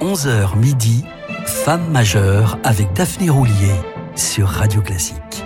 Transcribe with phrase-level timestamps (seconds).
[0.00, 1.04] 11h midi,
[1.44, 3.74] Femme majeure avec Daphné Roulier
[4.16, 5.44] sur Radio Classique.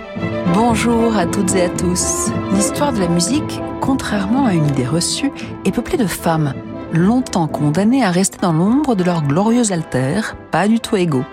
[0.53, 2.29] Bonjour à toutes et à tous.
[2.53, 5.33] L'histoire de la musique, contrairement à une idée reçue,
[5.65, 6.53] est peuplée de femmes,
[6.93, 11.25] longtemps condamnées à rester dans l'ombre de leurs glorieux altères, pas du tout égaux.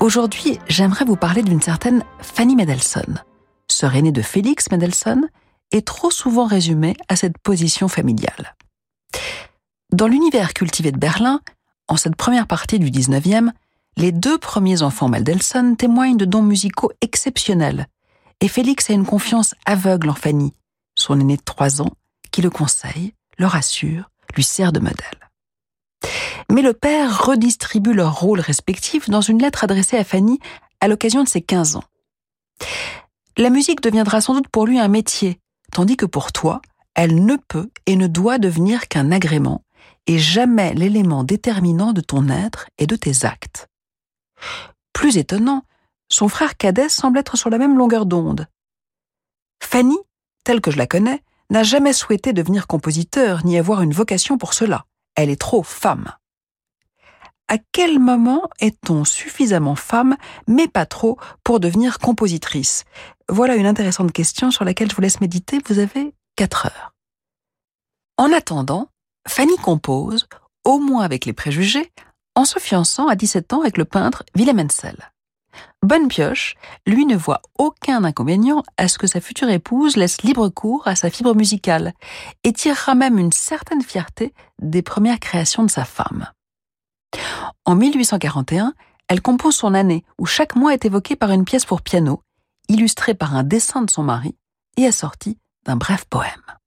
[0.00, 3.22] Aujourd'hui, j'aimerais vous parler d'une certaine Fanny Mendelssohn,
[3.70, 5.28] sœur aînée de Félix Mendelssohn,
[5.72, 8.56] et trop souvent résumée à cette position familiale.
[9.92, 11.40] Dans l'univers cultivé de Berlin,
[11.90, 13.50] en cette première partie du 19e,
[13.96, 17.88] les deux premiers enfants Mendelssohn témoignent de dons musicaux exceptionnels,
[18.40, 20.54] et Félix a une confiance aveugle en Fanny,
[20.94, 21.90] son aîné de trois ans,
[22.30, 25.30] qui le conseille, le rassure, lui sert de modèle.
[26.50, 30.38] Mais le père redistribue leurs rôles respectifs dans une lettre adressée à Fanny
[30.80, 31.84] à l'occasion de ses 15 ans.
[33.36, 35.40] La musique deviendra sans doute pour lui un métier,
[35.72, 36.62] tandis que pour toi,
[36.94, 39.62] elle ne peut et ne doit devenir qu'un agrément,
[40.06, 43.68] et jamais l'élément déterminant de ton être et de tes actes.
[44.92, 45.62] Plus étonnant,
[46.08, 48.46] son frère cadet semble être sur la même longueur d'onde.
[49.62, 49.98] Fanny,
[50.44, 54.54] telle que je la connais, n'a jamais souhaité devenir compositeur ni avoir une vocation pour
[54.54, 54.86] cela.
[55.14, 56.12] Elle est trop femme.
[57.48, 62.84] À quel moment est-on suffisamment femme, mais pas trop, pour devenir compositrice?
[63.28, 65.58] Voilà une intéressante question sur laquelle je vous laisse méditer.
[65.66, 66.94] Vous avez quatre heures.
[68.16, 68.88] En attendant,
[69.28, 70.26] Fanny compose,
[70.64, 71.92] au moins avec les préjugés,
[72.34, 75.12] en se fiançant à 17 ans avec le peintre Willem Hensel.
[75.82, 76.54] Bonne pioche,
[76.86, 80.94] lui ne voit aucun inconvénient à ce que sa future épouse laisse libre cours à
[80.94, 81.92] sa fibre musicale
[82.44, 86.30] et tirera même une certaine fierté des premières créations de sa femme.
[87.64, 88.74] En 1841,
[89.08, 92.22] elle compose son année où chaque mois est évoqué par une pièce pour piano,
[92.68, 94.36] illustrée par un dessin de son mari
[94.76, 96.59] et assortie d'un bref poème.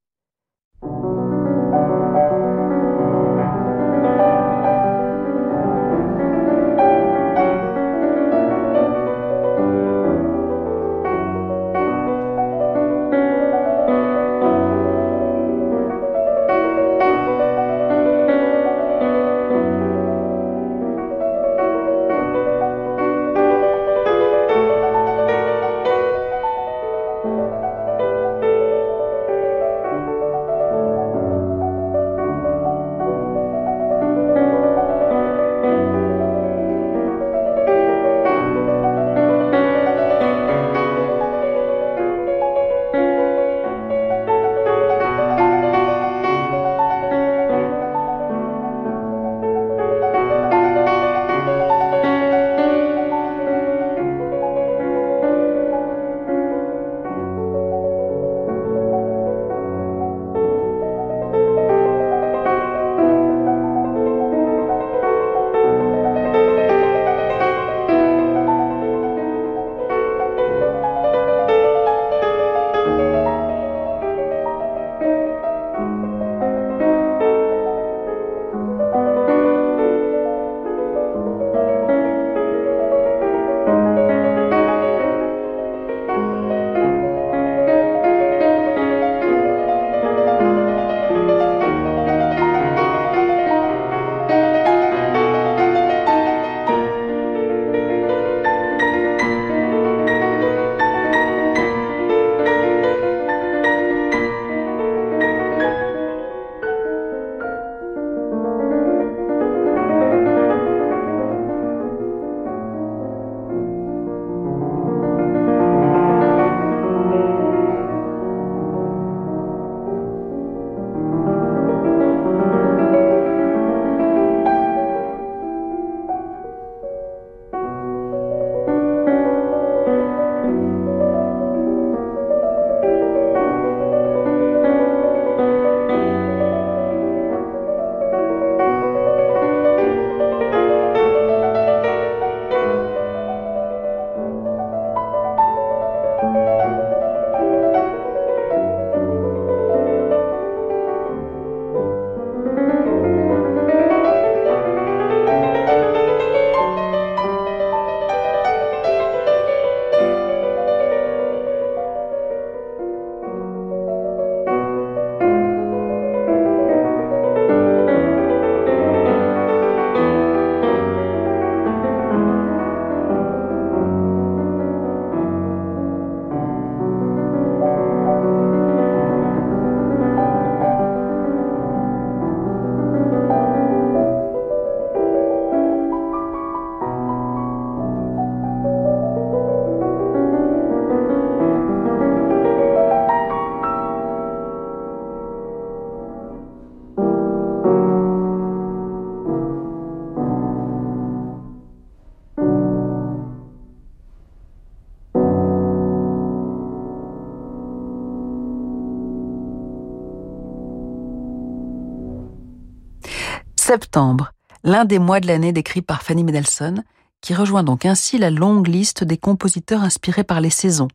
[213.65, 214.33] Septembre,
[214.65, 216.83] l'un des mois de l'année décrit par Fanny Mendelssohn,
[217.21, 220.89] qui rejoint donc ainsi la longue liste des compositeurs inspirés par les saisons,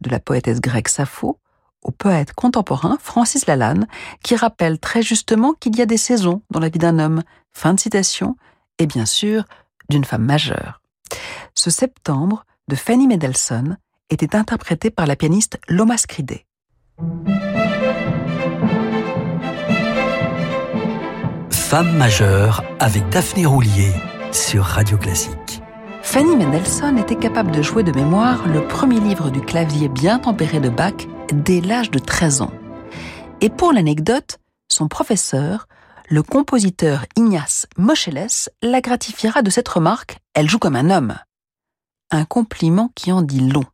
[0.00, 1.38] de la poétesse grecque Sappho
[1.84, 3.86] au poète contemporain Francis Lalanne,
[4.24, 7.22] qui rappelle très justement qu'il y a des saisons dans la vie d'un homme,
[7.52, 8.34] fin de citation,
[8.80, 9.44] et bien sûr
[9.88, 10.82] d'une femme majeure.
[11.54, 13.78] Ce septembre de Fanny Mendelssohn
[14.10, 16.40] était interprété par la pianiste Loma Scride.
[21.68, 23.92] Femme majeure avec Daphné Roulier
[24.32, 25.60] sur Radio Classique.
[26.00, 30.60] Fanny Mendelssohn était capable de jouer de mémoire le premier livre du clavier bien tempéré
[30.60, 30.94] de Bach
[31.30, 32.52] dès l'âge de 13 ans.
[33.42, 34.38] Et pour l'anecdote,
[34.68, 35.68] son professeur,
[36.08, 41.18] le compositeur Ignace Moscheles, la gratifiera de cette remarque Elle joue comme un homme.
[42.10, 43.66] Un compliment qui en dit long.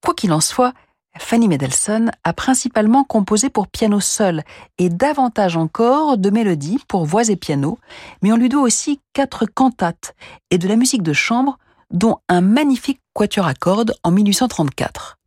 [0.00, 0.74] Quoi qu'il en soit,
[1.18, 4.42] Fanny Mendelssohn a principalement composé pour piano seul
[4.78, 7.78] et davantage encore de mélodies pour voix et piano,
[8.22, 10.14] mais on lui doit aussi quatre cantates
[10.50, 11.58] et de la musique de chambre,
[11.90, 15.18] dont un magnifique quatuor à cordes en 1834.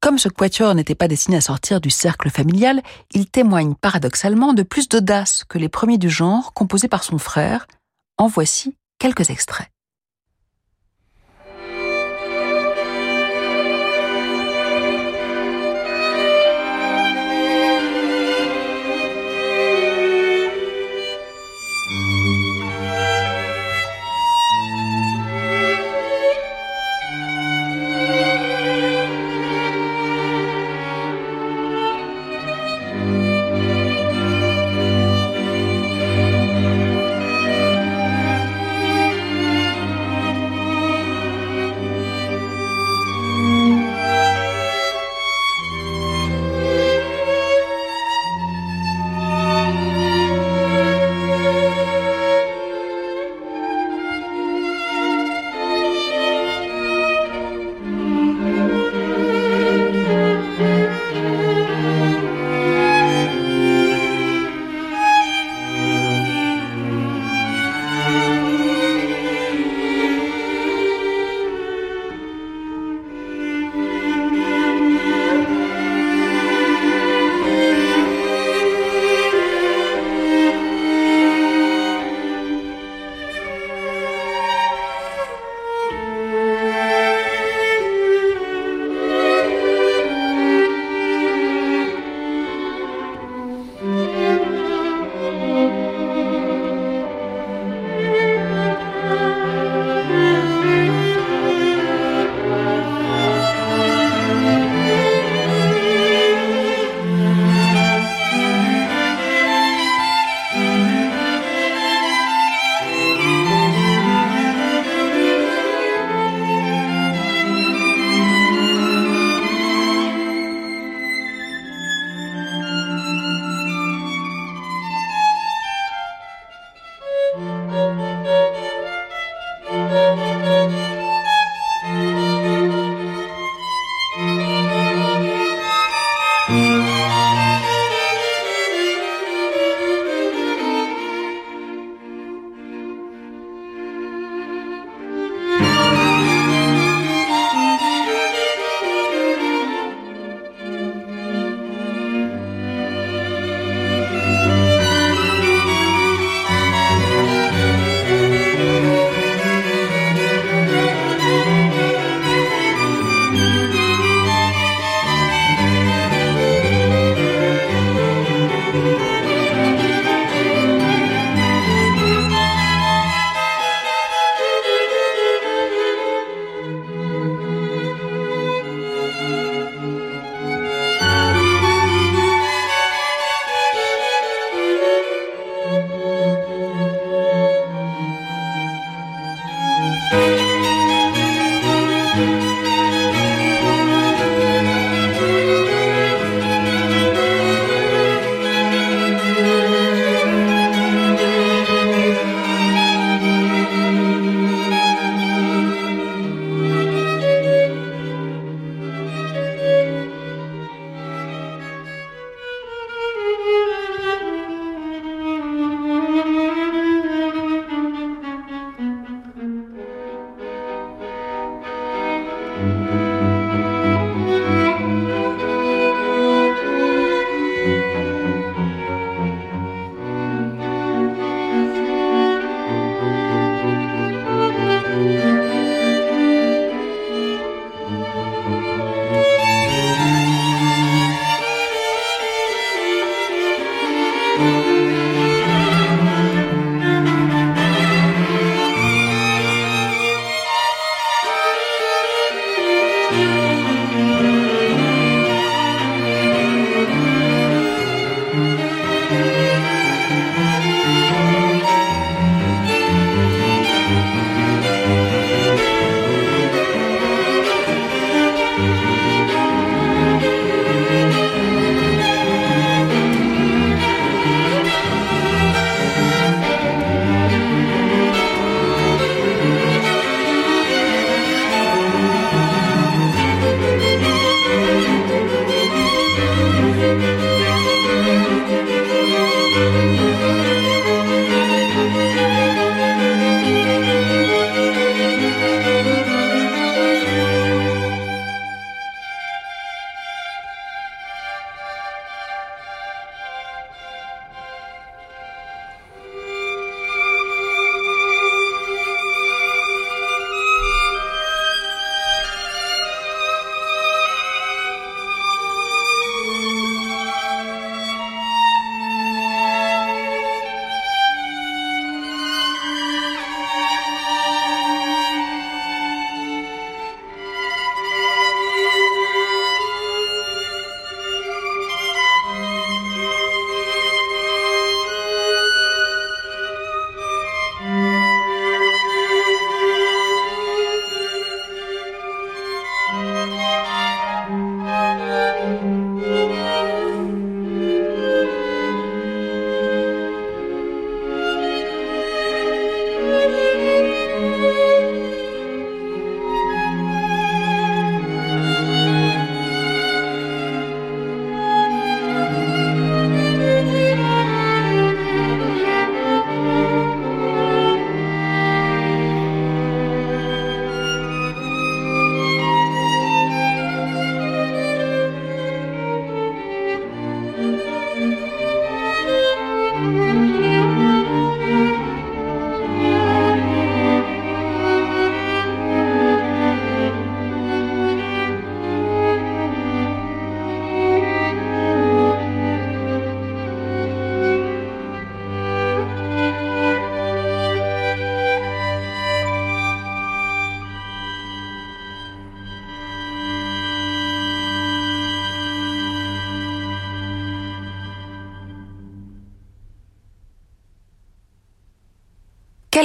[0.00, 2.82] Comme ce quatuor n'était pas destiné à sortir du cercle familial,
[3.12, 7.66] il témoigne paradoxalement de plus d'audace que les premiers du genre composés par son frère.
[8.18, 9.73] En voici quelques extraits.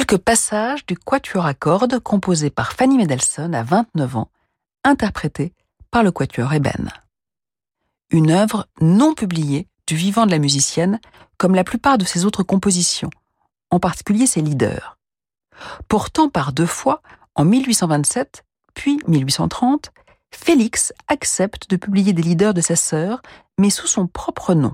[0.10, 4.32] Quelques passages du Quatuor à cordes composé par Fanny Mendelssohn à 29 ans,
[4.84, 5.54] interprété
[5.92, 6.90] par le Quatuor Eben.
[8.10, 11.00] Une œuvre non publiée du vivant de la musicienne,
[11.38, 13.12] comme la plupart de ses autres compositions,
[13.70, 14.98] en particulier ses leaders.
[15.88, 17.04] Pourtant, par deux fois,
[17.36, 19.92] en 1827 puis 1830,
[20.34, 23.22] Félix accepte de publier des leaders de sa sœur,
[23.60, 24.74] mais sous son propre nom.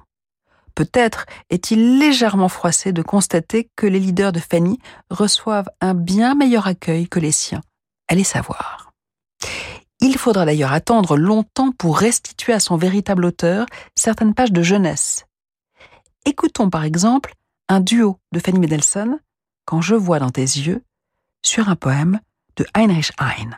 [0.76, 4.78] Peut-être est-il légèrement froissé de constater que les leaders de Fanny
[5.10, 7.62] reçoivent un bien meilleur accueil que les siens.
[8.08, 8.92] Allez savoir.
[10.02, 13.66] Il faudra d'ailleurs attendre longtemps pour restituer à son véritable auteur
[13.96, 15.26] certaines pages de jeunesse.
[16.26, 17.34] Écoutons par exemple
[17.70, 19.20] un duo de Fanny Mendelssohn,
[19.66, 20.84] Quand je vois dans tes yeux,
[21.44, 22.20] sur un poème
[22.58, 23.58] de Heinrich Heine.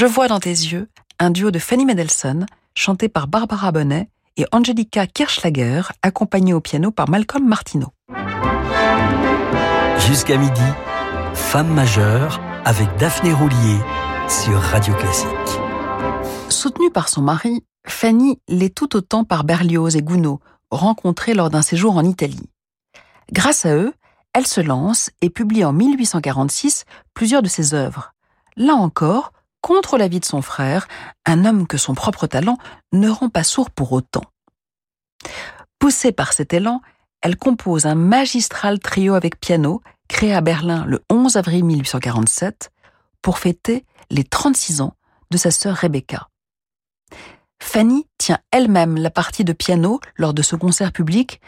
[0.00, 0.88] Je vois dans tes yeux,
[1.18, 6.90] un duo de Fanny Mendelssohn, chanté par Barbara Bonnet et Angelica Kirschlager, accompagné au piano
[6.90, 7.88] par Malcolm Martineau.
[9.98, 10.62] Jusqu'à midi,
[11.34, 13.76] Femme majeure avec Daphné Roulier
[14.26, 15.60] sur Radio Classique.
[16.48, 20.38] Soutenue par son mari, Fanny l'est tout autant par Berlioz et Gounod,
[20.70, 22.48] rencontrés lors d'un séjour en Italie.
[23.32, 23.92] Grâce à eux,
[24.32, 28.14] elle se lance et publie en 1846 plusieurs de ses œuvres.
[28.56, 30.88] Là encore, contre l'avis de son frère,
[31.26, 32.58] un homme que son propre talent
[32.92, 34.24] ne rend pas sourd pour autant.
[35.78, 36.80] Poussée par cet élan,
[37.22, 42.70] elle compose un magistral trio avec piano, créé à Berlin le 11 avril 1847,
[43.22, 44.94] pour fêter les 36 ans
[45.30, 46.28] de sa sœur Rebecca.
[47.62, 51.40] Fanny tient elle-même la partie de piano lors de ce concert public,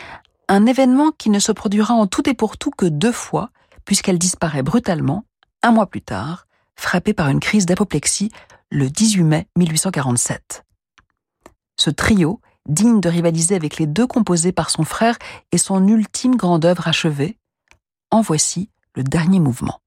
[0.48, 3.50] un événement qui ne se produira en tout et pour tout que deux fois,
[3.84, 5.24] puisqu'elle disparaît brutalement,
[5.62, 6.46] un mois plus tard,
[6.82, 8.30] frappé par une crise d'apoplexie
[8.70, 10.64] le 18 mai 1847.
[11.76, 15.16] Ce trio, digne de rivaliser avec les deux composés par son frère,
[15.52, 17.38] est son ultime grande œuvre achevée.
[18.10, 19.81] En voici le dernier mouvement.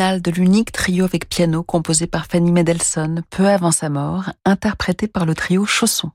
[0.00, 5.26] De l'unique trio avec piano composé par Fanny Mendelssohn peu avant sa mort, interprété par
[5.26, 6.10] le trio Chausson.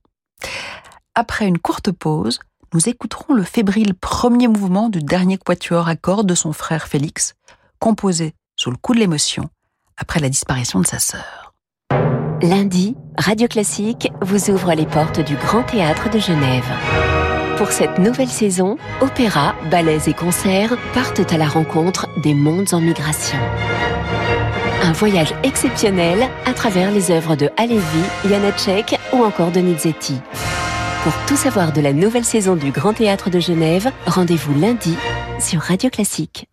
[1.13, 2.39] Après une courte pause,
[2.73, 7.35] nous écouterons le fébrile premier mouvement du dernier quatuor à cordes de son frère Félix,
[7.77, 9.49] composé sous le coup de l'émotion
[9.97, 11.53] après la disparition de sa sœur.
[12.41, 17.24] Lundi, Radio Classique vous ouvre les portes du Grand Théâtre de Genève.
[17.57, 22.81] Pour cette nouvelle saison, opéra, ballets et concerts partent à la rencontre des mondes en
[22.81, 23.37] migration.
[24.83, 27.81] Un voyage exceptionnel à travers les œuvres de Halévy,
[28.27, 30.19] Janacek ou encore de Nizetti.
[31.03, 34.97] Pour tout savoir de la nouvelle saison du Grand Théâtre de Genève, rendez-vous lundi
[35.39, 36.49] sur Radio Classique.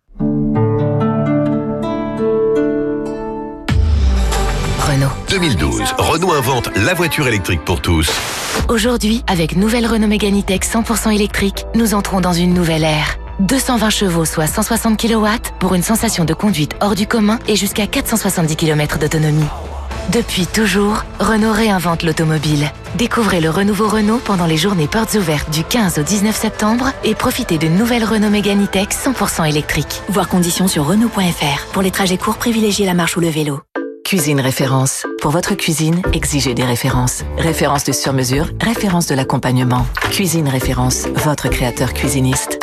[5.03, 5.11] Renault.
[5.29, 8.11] 2012, Renault invente la voiture électrique pour tous.
[8.69, 13.17] Aujourd'hui, avec nouvelle Renault Mégane E-Tech 100% électrique, nous entrons dans une nouvelle ère.
[13.39, 15.27] 220 chevaux, soit 160 kW,
[15.59, 19.45] pour une sensation de conduite hors du commun et jusqu'à 470 km d'autonomie.
[20.11, 22.69] Depuis toujours, Renault réinvente l'automobile.
[22.95, 27.15] Découvrez le renouveau Renault pendant les journées portes ouvertes du 15 au 19 septembre et
[27.15, 30.01] profitez de nouvelles Renault Mégane E-Tech 100% électriques.
[30.09, 31.67] Voir conditions sur Renault.fr.
[31.71, 33.61] Pour les trajets courts, privilégiez la marche ou le vélo.
[34.13, 35.07] Cuisine Référence.
[35.21, 37.23] Pour votre cuisine, exigez des références.
[37.35, 39.87] Référence de sur-mesure, référence de l'accompagnement.
[40.11, 42.59] Cuisine Référence, votre créateur cuisiniste.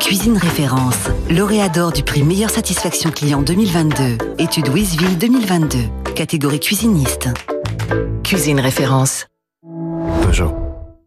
[0.00, 0.96] Cuisine Référence,
[1.28, 4.16] lauréat d'or du prix Meilleure Satisfaction Client 2022.
[4.38, 5.78] Étude Wizville 2022.
[6.14, 7.28] Catégorie cuisiniste.
[8.24, 9.26] Cuisine Référence.
[10.22, 10.54] Peugeot.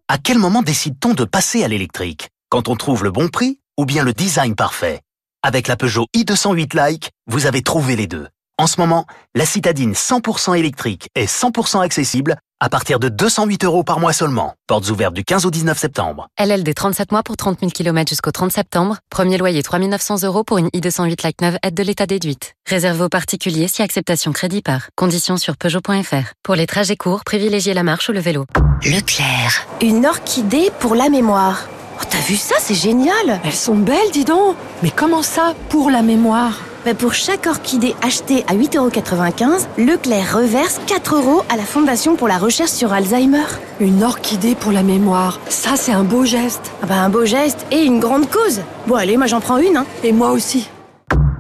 [0.08, 2.30] À quel moment décide-t-on de passer à l'électrique?
[2.50, 5.02] Quand on trouve le bon prix ou bien le design parfait?
[5.42, 8.28] Avec la Peugeot i208 Like, vous avez trouvé les deux.
[8.60, 13.84] En ce moment, la citadine 100% électrique est 100% accessible à partir de 208 euros
[13.84, 14.54] par mois seulement.
[14.68, 16.28] Portes ouvertes du 15 au 19 septembre.
[16.40, 18.98] LLD 37 mois pour 30 000 km jusqu'au 30 septembre.
[19.10, 22.54] Premier loyer 3 900 euros pour une i208 Like 9 aide de l'état déduite.
[22.70, 24.84] Réservé aux particuliers si acceptation crédit par.
[24.96, 26.34] Conditions sur Peugeot.fr.
[26.44, 28.46] Pour les trajets courts, privilégiez la marche ou le vélo.
[28.86, 29.66] Leclerc.
[29.82, 31.68] Une orchidée pour la mémoire.
[32.00, 32.56] Oh, t'as vu ça?
[32.60, 36.60] C'est génial Elles sont belles, dis donc Mais comment ça, pour la mémoire?
[36.86, 42.28] Bah pour chaque orchidée achetée à 8,95€, Leclerc reverse 4 euros à la Fondation pour
[42.28, 43.46] la recherche sur Alzheimer.
[43.80, 46.72] Une orchidée pour la mémoire, ça c'est un beau geste.
[46.82, 48.62] Ah bah un beau geste et une grande cause.
[48.88, 49.78] Bon allez, moi j'en prends une.
[49.78, 49.86] Hein.
[50.04, 50.70] Et moi aussi.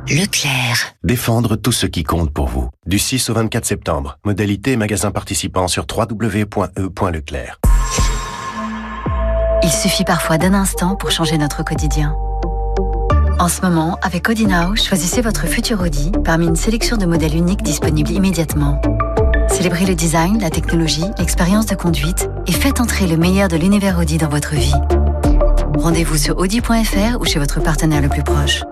[0.10, 0.96] Leclerc.
[1.04, 2.70] Défendre tout ce qui compte pour vous.
[2.86, 4.18] Du 6 au 24 septembre.
[4.26, 7.60] Modalité magasin participant sur www.e.leclerc.
[9.64, 12.18] Il suffit parfois d'un instant pour changer notre quotidien.
[13.44, 17.36] En ce moment, avec Audi Now, choisissez votre futur Audi parmi une sélection de modèles
[17.36, 18.82] uniques disponibles immédiatement.
[19.50, 24.00] Célébrez le design, la technologie, l'expérience de conduite et faites entrer le meilleur de l'univers
[24.00, 24.74] Audi dans votre vie.
[25.78, 28.64] Rendez-vous sur audi.fr ou chez votre partenaire le plus proche.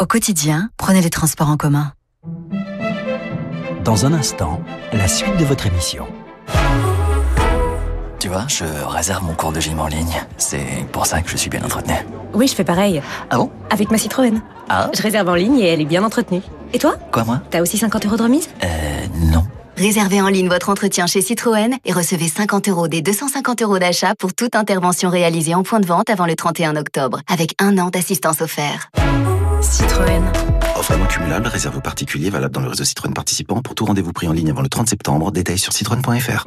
[0.00, 1.92] Au quotidien, prenez les transports en commun.
[3.82, 6.06] Dans un instant, la suite de votre émission.
[8.30, 10.22] Vois, je réserve mon cours de gym en ligne.
[10.36, 11.94] C'est pour ça que je suis bien entretenu.
[12.32, 13.02] Oui, je fais pareil.
[13.28, 13.50] Ah bon?
[13.70, 14.40] Avec ma Citroën.
[14.68, 16.40] Ah Je réserve en ligne et elle est bien entretenue.
[16.72, 16.94] Et toi?
[17.10, 17.40] Quoi, moi?
[17.50, 18.48] T'as aussi 50 euros de remise?
[18.62, 18.68] Euh,
[19.32, 19.42] non.
[19.76, 24.14] Réservez en ligne votre entretien chez Citroën et recevez 50 euros des 250 euros d'achat
[24.16, 27.88] pour toute intervention réalisée en point de vente avant le 31 octobre, avec un an
[27.88, 28.90] d'assistance offerte.
[29.60, 30.22] Citroën.
[30.76, 33.60] Offre non cumulable, réserve aux particuliers, valable dans le réseau Citroën participant.
[33.60, 36.46] Pour tout rendez-vous pris en ligne avant le 30 septembre, détails sur citroën.fr.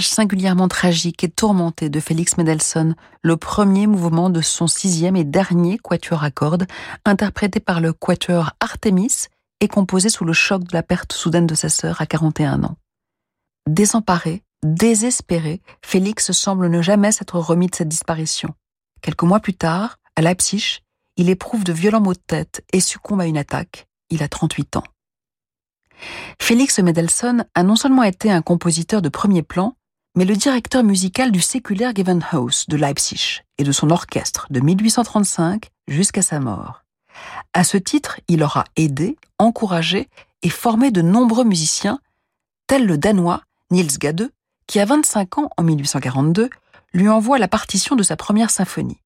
[0.00, 5.78] Singulièrement tragique et tourmentée de Félix Mendelssohn, le premier mouvement de son sixième et dernier
[5.78, 6.66] quatuor à cordes,
[7.04, 9.26] interprété par le quatuor Artemis
[9.60, 12.76] et composé sous le choc de la perte soudaine de sa sœur à 41 ans.
[13.68, 18.54] Désemparé, Désespéré, Félix semble ne jamais s'être remis de cette disparition.
[19.00, 20.80] Quelques mois plus tard, à Leipzig,
[21.16, 23.86] il éprouve de violents maux de tête et succombe à une attaque.
[24.10, 24.84] Il a 38 ans.
[26.40, 29.76] Félix Mendelssohn a non seulement été un compositeur de premier plan,
[30.14, 35.68] mais le directeur musical du séculaire Gewandhaus de Leipzig et de son orchestre de 1835
[35.88, 36.84] jusqu'à sa mort.
[37.52, 40.08] À ce titre, il aura aidé, encouragé
[40.42, 42.00] et formé de nombreux musiciens,
[42.66, 44.30] tels le Danois Niels Gade,
[44.66, 46.50] qui à 25 ans en 1842
[46.92, 49.00] lui envoie la partition de sa première symphonie.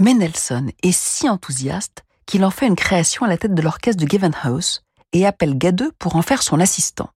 [0.00, 4.10] Mendelssohn est si enthousiaste qu'il en fait une création à la tête de l'orchestre de
[4.10, 4.82] Gewandhaus
[5.12, 7.10] et appelle Gade pour en faire son assistant.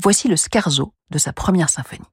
[0.00, 2.06] Voici le scarzo de sa première symphonie.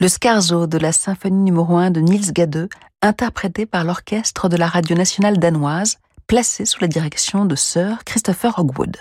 [0.00, 2.70] Le scarzo de la symphonie numéro 1 de Niels Gade,
[3.02, 8.58] interprété par l'orchestre de la radio nationale danoise, placé sous la direction de Sir Christopher
[8.58, 8.96] Hogwood.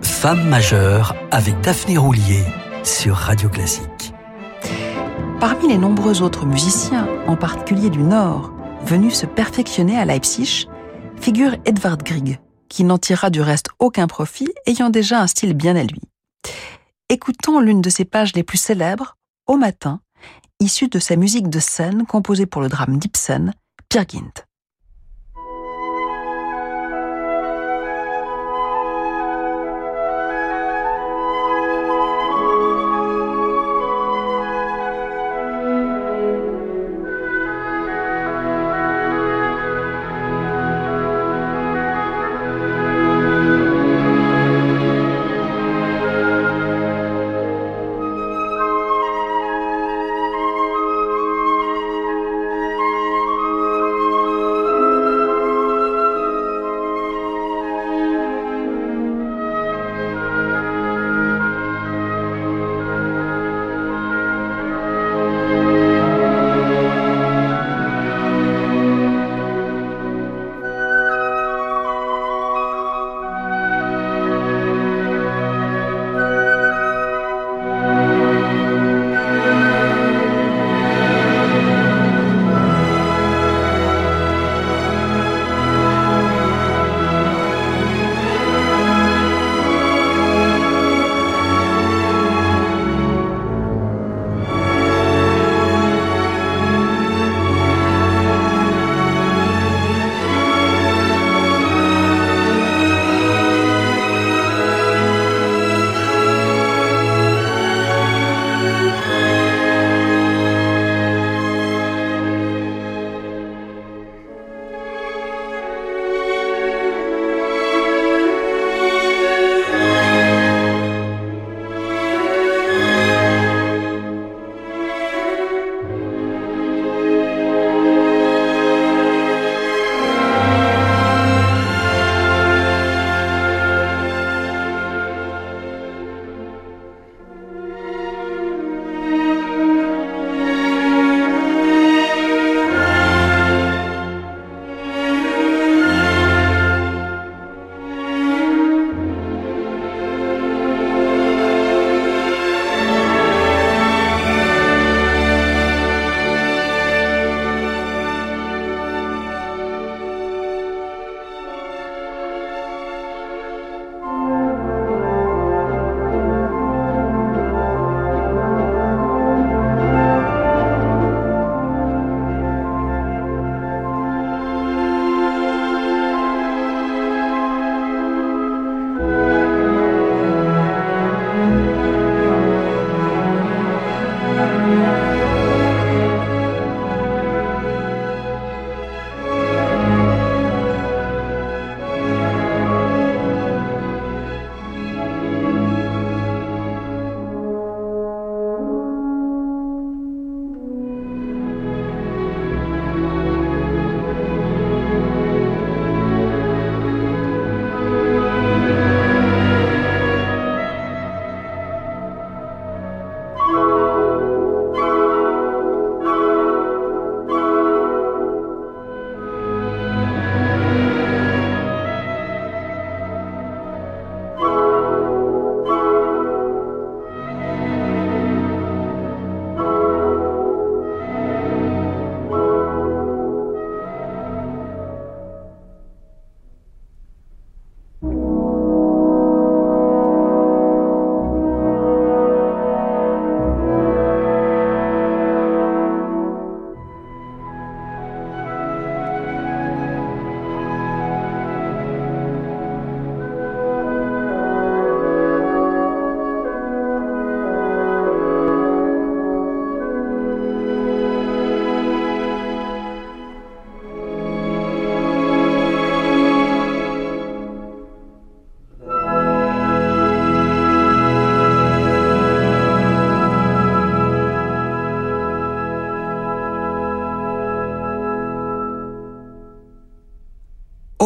[0.00, 2.42] Femme majeure avec Daphné Roulier
[2.84, 4.14] sur Radio Classique.
[5.40, 8.50] Parmi les nombreux autres musiciens, en particulier du Nord,
[8.86, 10.68] venus se perfectionner à Leipzig,
[11.20, 15.76] figure Edvard Grieg, qui n'en tirera du reste aucun profit, ayant déjà un style bien
[15.76, 16.00] à lui.
[17.08, 19.16] Écoutons l'une de ses pages les plus célèbres,
[19.46, 20.00] Au matin,
[20.58, 23.52] issue de sa musique de scène composée pour le drame d'Ibsen,
[23.88, 24.06] Peer.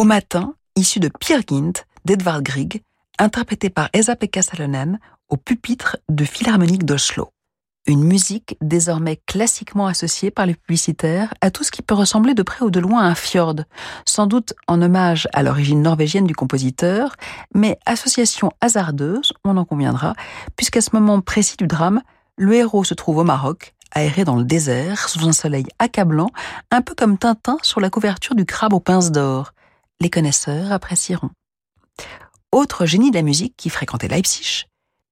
[0.09, 2.81] Matin, issu de Pierre Gint d'Edvard Grieg,
[3.19, 4.99] interprétée par Esa-Pekka Salonen
[5.29, 7.29] au pupitre de Philharmonique d'Oslo.
[7.85, 12.41] Une musique désormais classiquement associée par les publicitaires à tout ce qui peut ressembler de
[12.41, 13.57] près ou de loin à un fjord,
[14.07, 17.15] sans doute en hommage à l'origine norvégienne du compositeur,
[17.53, 20.15] mais association hasardeuse, on en conviendra,
[20.55, 22.01] puisqu'à ce moment précis du drame,
[22.35, 26.31] le héros se trouve au Maroc, aéré dans le désert, sous un soleil accablant,
[26.71, 29.53] un peu comme Tintin sur la couverture du crabe aux pinces d'or.
[30.01, 31.31] Les connaisseurs apprécieront.
[32.51, 34.65] Autre génie de la musique qui fréquentait Leipzig,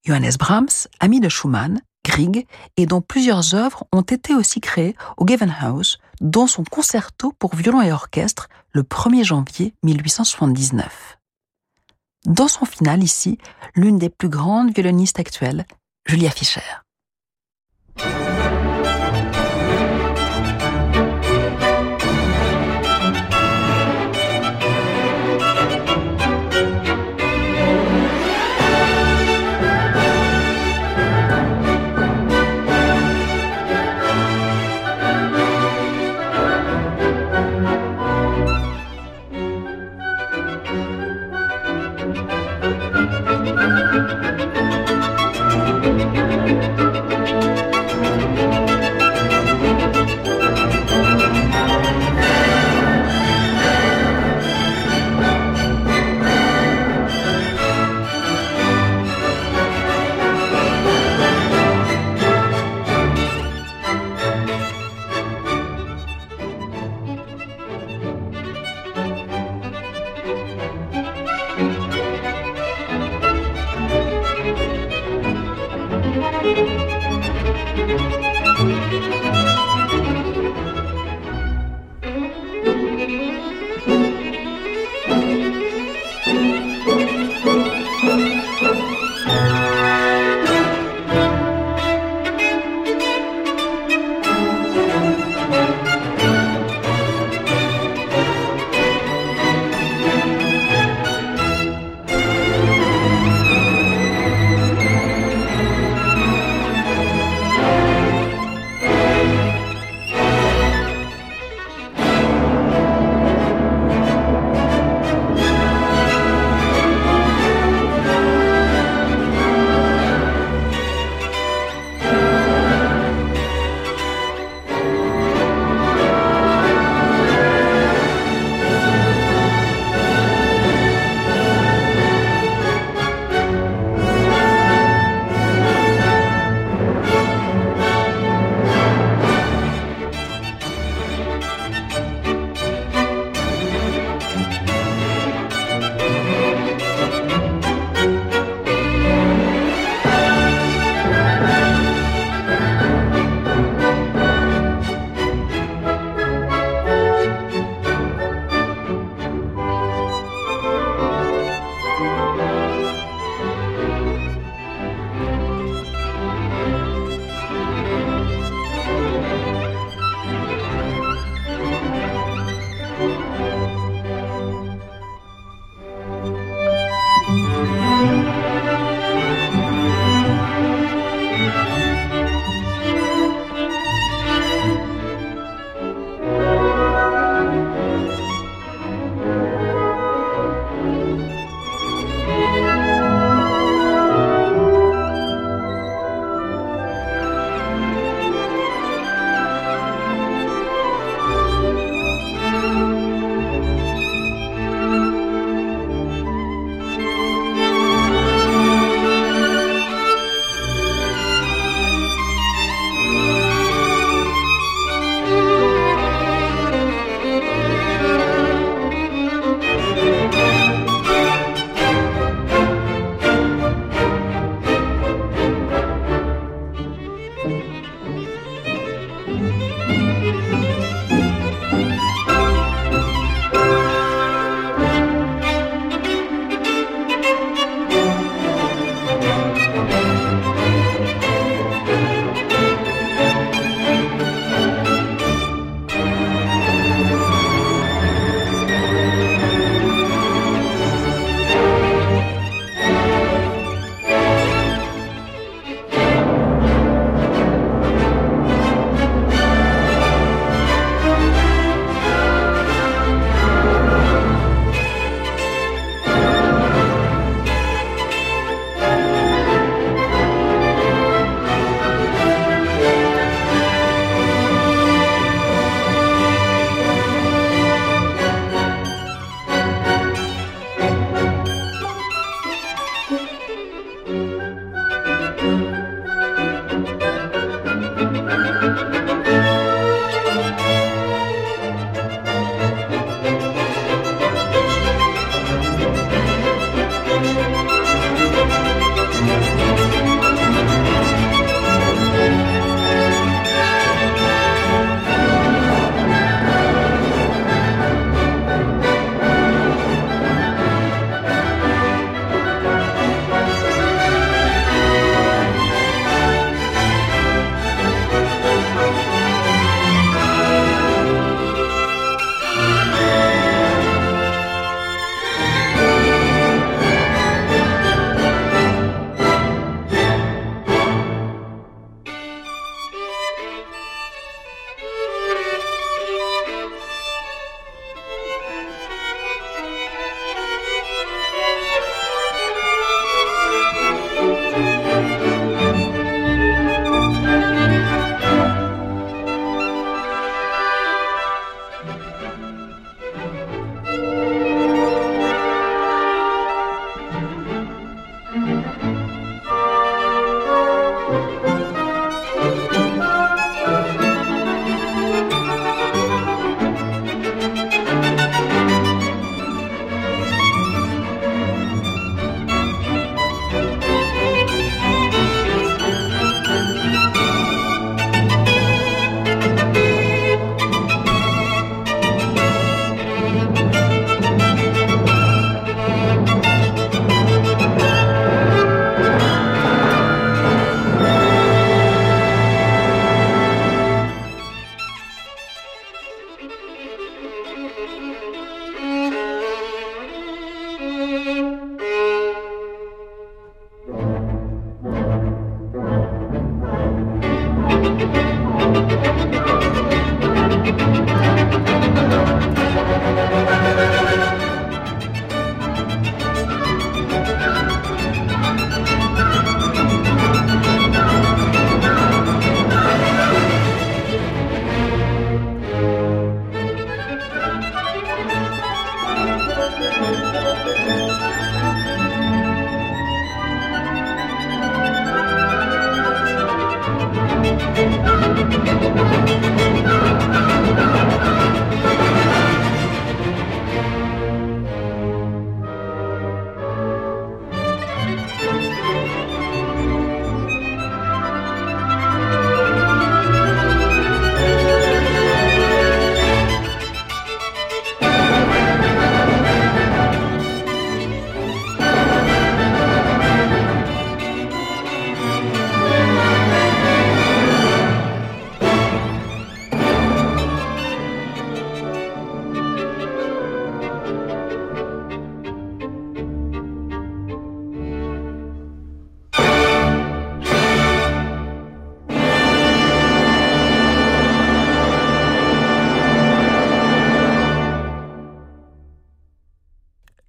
[0.04, 2.46] Johannes Brahms, ami de Schumann, Grieg,
[2.78, 7.82] et dont plusieurs œuvres ont été aussi créées au Gewandhaus, dont son concerto pour violon
[7.82, 11.18] et orchestre le 1er janvier 1879.
[12.24, 13.38] Dans son final ici,
[13.74, 15.66] l'une des plus grandes violonistes actuelles,
[16.06, 16.62] Julia Fischer.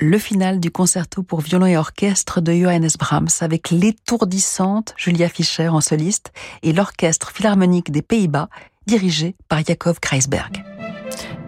[0.10, 5.68] Le final du concerto pour violon et orchestre de Johannes Brahms avec l'étourdissante Julia Fischer
[5.68, 6.32] en soliste
[6.64, 8.49] et l'orchestre philharmonique des Pays-Bas
[8.88, 10.64] dirigé par Jakob Kreisberg.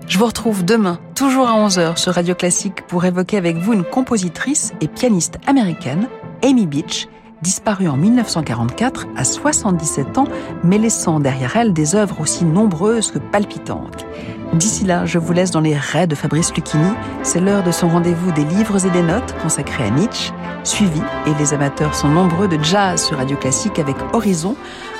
[0.07, 3.83] Je vous retrouve demain, toujours à 11h sur Radio Classique pour évoquer avec vous une
[3.83, 6.07] compositrice et pianiste américaine,
[6.43, 7.07] Amy Beach,
[7.41, 10.27] disparue en 1944 à 77 ans,
[10.63, 14.05] mais laissant derrière elle des œuvres aussi nombreuses que palpitantes.
[14.53, 16.91] D'ici là, je vous laisse dans les raies de Fabrice Lucchini.
[17.23, 20.33] C'est l'heure de son rendez-vous des livres et des notes consacrés à Nietzsche,
[20.63, 24.55] suivi, et les amateurs sont nombreux, de jazz sur Radio Classique avec Horizon,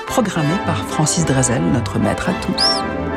[0.06, 3.11] programmé par Francis Drezel, notre maître à tous.